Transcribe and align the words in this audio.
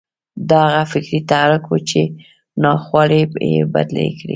دا 0.49 0.61
هغه 0.73 0.83
فکري 0.91 1.19
تحرک 1.29 1.65
و 1.67 1.75
چې 1.89 2.01
ناخوالې 2.63 3.21
یې 3.53 3.61
بدلې 3.73 4.07
کړې 4.17 4.27